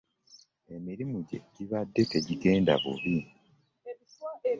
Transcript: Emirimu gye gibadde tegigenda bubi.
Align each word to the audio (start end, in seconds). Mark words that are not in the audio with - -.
Emirimu 0.75 1.17
gye 1.27 1.39
gibadde 1.55 2.01
tegigenda 2.11 2.73
bubi. 2.83 3.17